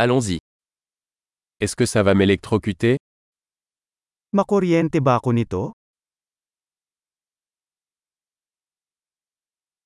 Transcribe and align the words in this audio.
Allons-y. 0.00 0.38
Est-ce 1.58 1.74
que 1.74 1.84
ça 1.84 2.04
va 2.04 2.14
m'électrocuter? 2.14 2.98
Makuryente 4.32 5.00
ba 5.02 5.16
ako 5.18 5.32
nito? 5.32 5.72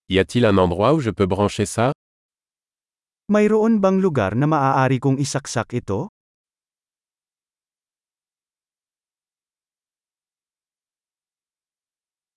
Y 0.09 0.19
a-t-il 0.19 0.45
un 0.45 0.59
endroit 0.59 0.93
où 0.93 1.01
je 1.01 1.09
peux 1.11 1.25
brancher 1.25 1.65
ça? 1.65 1.93
Mayroon 3.33 3.81
bang 3.81 3.97
lugar 4.05 4.37
na 4.37 4.47
maaari 4.47 4.99
kong 5.01 5.17
isaksak 5.17 5.73
ito? 5.73 6.09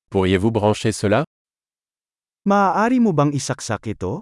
Pourriez-vous 0.09 0.51
brancher 0.51 0.93
cela? 0.93 1.23
Maaari 2.47 2.99
mo 3.03 3.11
bang 3.11 3.35
isaksak 3.35 3.83
ito? 3.91 4.21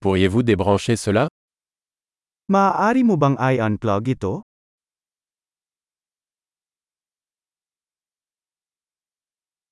Pourriez-vous 0.00 0.42
débrancher 0.42 0.96
cela? 0.96 1.28
Maaari 2.48 3.02
mo 3.02 3.16
bang 3.16 3.36
i-unplug 3.40 4.08
ito? 4.08 4.42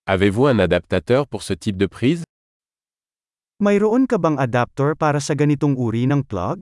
Avez-vous 0.07 0.47
un 0.47 0.59
adaptateur 0.59 1.27
pour 1.27 1.43
ce 1.43 1.55
type 1.55 1.77
de 1.77 1.87
prise? 1.87 2.25
Mayroon 3.61 4.05
ka 4.07 4.19
bang 4.21 4.37
adapter 4.37 4.93
para 4.99 5.21
sa 5.21 5.33
ganitong 5.33 5.77
uri 5.81 6.05
ng 6.05 6.21
plug? 6.21 6.61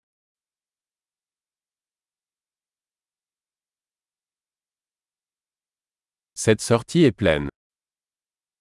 Cette 6.35 6.61
sortie 6.61 7.03
est 7.05 7.13
pleine. 7.13 7.49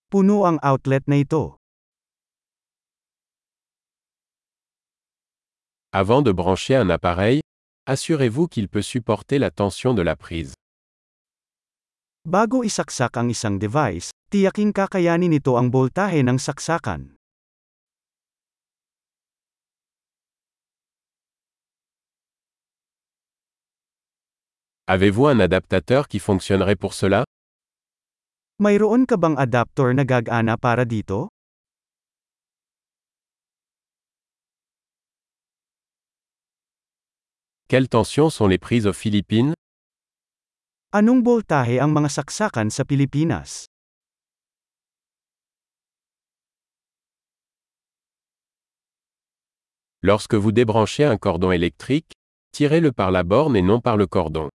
Puno 0.10 0.46
ang 0.50 0.58
outlet 0.66 1.06
na 1.08 1.22
ito. 1.22 1.61
Avant 5.94 6.22
de 6.22 6.32
brancher 6.32 6.78
un 6.78 6.90
appareil, 6.90 7.42
assurez-vous 7.86 8.48
qu'il 8.48 8.70
peut 8.70 8.82
supporter 8.82 9.40
la 9.40 9.52
tension 9.52 9.94
de 9.94 10.02
la 10.02 10.16
prise. 10.16 10.54
Bago 12.24 12.64
isaksak 12.64 13.20
ang 13.20 13.28
isang 13.28 13.60
device, 13.60 14.16
tiyaking 14.32 14.72
kakayanin 14.72 15.36
nito 15.36 15.60
ang 15.60 15.68
boltahe 15.68 16.24
ng 16.24 16.40
saksakan. 16.40 17.20
Avez-vous 24.88 25.28
un 25.28 25.44
adaptateur 25.44 26.08
qui 26.08 26.24
fonctionnerait 26.24 26.80
pour 26.80 26.96
cela? 26.96 27.28
Mayroon 28.64 29.04
ka 29.04 29.20
bang 29.20 29.36
adapter 29.36 29.92
na 29.92 30.08
gagana 30.08 30.56
para 30.56 30.88
dito? 30.88 31.28
Quelles 37.72 37.88
tensions 37.88 38.30
sont 38.30 38.48
les 38.48 38.58
prises 38.58 38.86
aux 38.86 38.92
Philippines? 38.92 39.56
Anong 40.92 41.24
boltahe 41.24 41.80
ang 41.80 41.96
mga 41.96 42.12
saksakan 42.12 42.68
sa 42.68 42.84
Pilipinas? 42.84 43.72
Lorsque 50.04 50.36
vous 50.36 50.52
débranchez 50.52 51.08
un 51.08 51.16
cordon 51.16 51.56
électrique, 51.56 52.12
tirez-le 52.52 52.92
par 52.92 53.08
la 53.08 53.24
borne 53.24 53.56
et 53.56 53.64
non 53.64 53.80
par 53.80 53.96
le 53.96 54.04
cordon. 54.04 54.52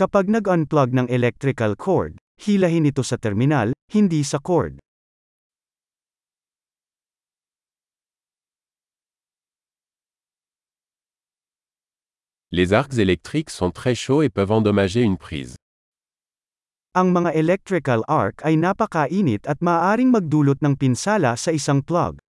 Kapag 0.00 0.32
nag-unplug 0.32 0.96
ng 0.96 1.12
electrical 1.12 1.76
cord, 1.76 2.16
hilahin 2.40 2.88
ito 2.88 3.04
sa 3.04 3.20
terminal, 3.20 3.76
hindi 3.92 4.24
sa 4.24 4.40
cord. 4.40 4.80
Les 12.54 12.72
arcs 12.72 12.98
électriques 12.98 13.50
sont 13.50 13.72
très 13.72 13.96
chauds 13.96 14.22
et 14.22 14.28
peuvent 14.28 14.52
endommager 14.52 15.02
une 15.02 15.18
prise. 15.18 15.56
Ang 16.94 17.10
mga 17.10 17.34
electrical 17.34 18.06
arc 18.06 18.46
ay 18.46 18.54
napakainit 18.54 19.42
at 19.50 19.58
maaaring 19.58 20.14
magdulot 20.14 20.62
ng 20.62 20.78
pinsala 20.78 21.34
sa 21.34 21.50
isang 21.50 21.82
plug. 21.82 22.22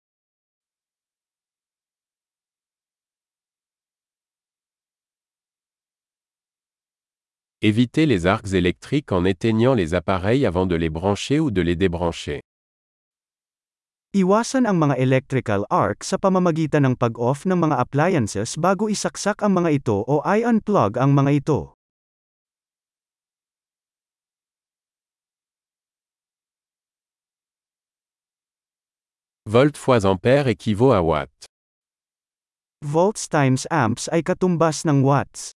Évitez 7.62 8.09
les 8.09 8.25
arcs 8.25 8.58
électriques 8.58 9.14
en 9.14 9.30
éteignant 9.30 9.78
les 9.78 9.94
appareils 9.94 10.50
avant 10.50 10.66
de 10.66 10.74
les 10.74 10.90
brancher 10.90 11.38
ou 11.38 11.53
de 11.53 11.62
les 11.62 11.78
débrancher. 11.78 12.41
Iwasan 14.16 14.64
ang 14.64 14.80
mga 14.80 14.96
electrical 14.96 15.68
arc 15.68 16.00
sa 16.00 16.16
pamamagitan 16.16 16.88
ng 16.88 16.96
pag-off 16.96 17.44
ng 17.44 17.59
mga 17.59 17.84
appliances 17.84 18.56
bago 18.56 18.88
isaksak 18.88 19.44
ang 19.44 19.59
mga 19.59 19.84
ito 19.84 20.08
o 20.08 20.24
i-unplug 20.24 20.96
ang 20.96 21.12
mga 21.12 21.44
ito. 21.44 21.76
Volt 29.44 29.76
fois 29.76 30.08
ampère 30.08 30.47
équivaut 30.47 30.96
à 30.96 31.03
watt. 31.03 31.36
Volts 32.88 33.28
times 33.28 33.68
amps 33.68 34.08
ay 34.16 34.24
katumbas 34.24 34.88
ng 34.88 35.03
watts. 35.03 35.52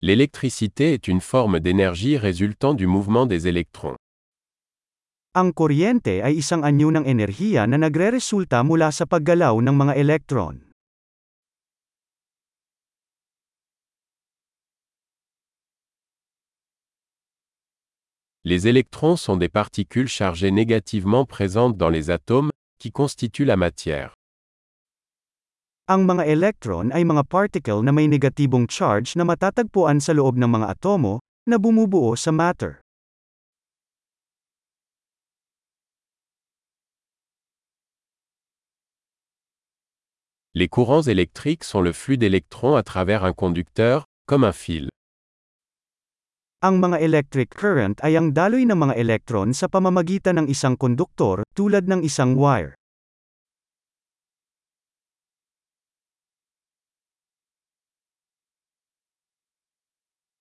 L'électricité 0.00 0.92
est 0.92 1.08
une 1.08 1.20
forme 1.20 1.58
d'énergie 1.58 2.16
résultant 2.16 2.72
du 2.72 2.86
mouvement 2.86 3.26
des 3.26 3.48
électrons. 3.48 3.96
Ang 5.34 5.50
kuryente 5.50 6.22
ay 6.22 6.38
isang 6.38 6.62
anyo 6.62 6.94
ng 6.94 7.02
enerhiya 7.02 7.66
na 7.66 7.82
nagreresulta 7.82 8.62
mula 8.62 8.94
sa 8.94 9.10
paggalaw 9.10 9.58
ng 9.58 9.74
mga 9.74 9.94
elektron. 9.98 10.62
Les 18.46 18.70
électrons 18.70 19.18
sont 19.18 19.36
des 19.36 19.50
particules 19.50 20.08
chargées 20.08 20.54
négativement 20.54 21.26
présentes 21.26 21.76
dans 21.76 21.90
les 21.90 22.10
atomes, 22.10 22.50
qui 22.78 22.92
constituent 22.92 23.44
la 23.44 23.56
matière. 23.56 24.17
Ang 25.88 26.04
mga 26.04 26.28
electron 26.28 26.92
ay 26.92 27.00
mga 27.00 27.24
particle 27.24 27.80
na 27.80 27.96
may 27.96 28.04
negatibong 28.12 28.68
charge 28.68 29.16
na 29.16 29.24
matatagpuan 29.24 30.04
sa 30.04 30.12
loob 30.12 30.36
ng 30.36 30.44
mga 30.44 30.76
atomo, 30.76 31.24
na 31.48 31.56
bumubuo 31.56 32.12
sa 32.12 32.28
matter. 32.28 32.84
Les 40.52 40.68
courants 40.68 41.08
électriques 41.08 41.64
sont 41.64 41.80
le 41.80 41.96
flux 41.96 42.20
d'électrons 42.20 42.76
à 42.76 42.84
travers 42.84 43.24
un 43.24 43.32
conducteur, 43.32 44.04
comme 44.28 44.44
un 44.44 44.52
fil. 44.52 44.92
Ang 46.60 46.84
mga 46.84 47.00
electric 47.00 47.56
current 47.56 47.96
ay 48.04 48.20
ang 48.20 48.36
daloy 48.36 48.68
ng 48.68 48.76
mga 48.76 48.92
electron 49.00 49.56
sa 49.56 49.72
pamamagitan 49.72 50.36
ng 50.44 50.52
isang 50.52 50.76
konduktor, 50.76 51.48
tulad 51.56 51.88
ng 51.88 52.04
isang 52.04 52.36
wire. 52.36 52.77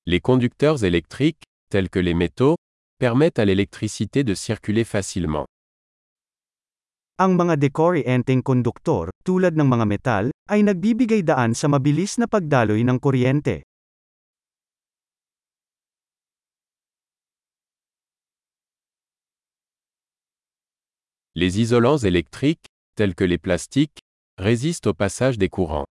Les 0.10 0.22
conducteurs 0.22 0.86
électriques, 0.86 1.44
tels 1.70 1.90
que 1.90 2.00
les 2.00 2.14
métaux, 2.14 2.56
permettent 2.98 3.40
à 3.40 3.44
l'électricité 3.44 4.24
de 4.24 4.36
circuler 4.36 4.86
facilement. 4.86 5.46
Ang 7.20 7.36
mga 7.36 7.60
konduktor, 8.40 9.12
tulad 9.28 9.60
ng 9.60 9.68
mga 9.68 9.84
metal, 9.84 10.32
ay 10.48 10.64
nagbibigay 10.64 11.28
daan 11.28 11.52
sa 11.52 11.68
mabilis 11.68 12.16
na 12.24 12.28
pagdaloy 12.32 12.88
ng 12.88 13.04
kuryente. 13.04 13.68
Les 21.36 21.60
isolants 21.60 22.00
électriques, 22.08 22.72
tels 22.96 23.14
que 23.14 23.28
les 23.28 23.38
plastiques, 23.38 24.00
résistent 24.40 24.88
au 24.88 24.94
passage 24.94 25.38
des 25.38 25.50
courants. 25.50 25.84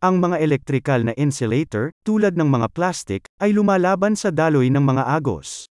Ang 0.00 0.16
mga 0.16 0.40
electrical 0.40 1.04
na 1.04 1.12
insulator, 1.20 1.92
tulad 2.08 2.32
ng 2.32 2.48
mga 2.48 2.72
plastic, 2.72 3.28
ay 3.36 3.52
lumalaban 3.52 4.16
sa 4.16 4.32
daloy 4.32 4.72
ng 4.72 4.80
mga 4.80 5.04
agos. 5.04 5.68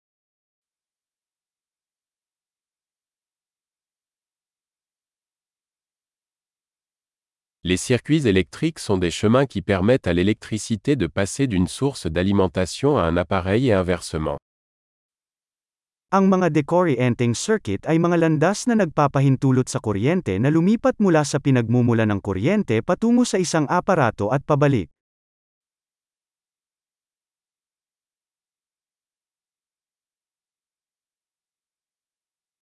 Les 7.62 7.78
circuits 7.78 8.26
électriques 8.26 8.82
sont 8.82 8.98
des 8.98 9.14
chemins 9.14 9.46
qui 9.46 9.62
permettent 9.62 10.10
à 10.10 10.12
l'électricité 10.12 10.98
de 10.98 11.06
passer 11.06 11.46
d'une 11.46 11.70
source 11.70 12.10
d'alimentation 12.10 12.98
à 12.98 13.06
un 13.06 13.16
appareil 13.16 13.70
et 13.70 13.78
inversement. 13.78 14.38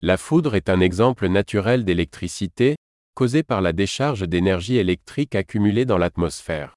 La 0.01 0.17
foudre 0.17 0.55
est 0.55 0.69
un 0.69 0.81
exemple 0.81 1.27
naturel 1.27 1.85
d'électricité, 1.85 2.75
causée 3.15 3.43
par 3.43 3.61
la 3.61 3.73
décharge 3.73 4.27
d'énergie 4.27 4.77
électrique 4.77 5.35
accumulée 5.35 5.85
dans 5.85 5.97
l'atmosphère. 5.97 6.73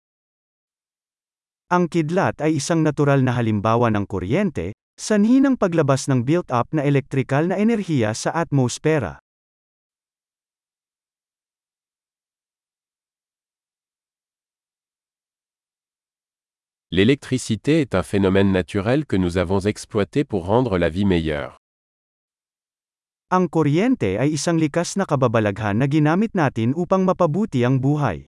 Ang 1.69 1.93
kidlat 1.93 2.41
ay 2.41 2.57
isang 2.57 2.81
natural 2.81 3.21
na 3.21 3.37
halimbawa 3.37 3.93
ng 3.93 4.09
kuryente, 4.09 4.73
sanhi 4.97 5.37
ng 5.37 5.61
paglabas 5.61 6.09
ng 6.09 6.25
built-up 6.25 6.73
na 6.73 6.81
elektrikal 6.81 7.45
na 7.45 7.61
enerhiya 7.61 8.17
sa 8.17 8.33
atmosfera. 8.33 9.21
L'électricité 16.89 17.85
est 17.85 17.93
un 17.93 18.01
phénomène 18.01 18.49
naturel 18.49 19.05
que 19.05 19.21
nous 19.21 19.37
avons 19.37 19.61
exploité 19.61 20.25
pour 20.25 20.49
rendre 20.49 20.81
la 20.81 20.89
vie 20.89 21.05
meilleure. 21.05 21.61
Ang 23.29 23.53
kuryente 23.53 24.17
ay 24.17 24.41
isang 24.41 24.57
likas 24.57 24.97
na 24.97 25.05
kababalaghan 25.05 25.77
na 25.77 25.85
ginamit 25.85 26.33
natin 26.33 26.73
upang 26.73 27.05
mapabuti 27.05 27.61
ang 27.61 27.77
buhay. 27.77 28.25